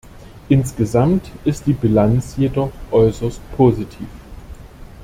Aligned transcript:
Insgesamt 0.49 1.29
ist 1.45 1.67
die 1.67 1.73
Bilanz 1.73 2.33
jedoch 2.35 2.71
äußerst 2.89 3.39
positiv. 3.55 4.07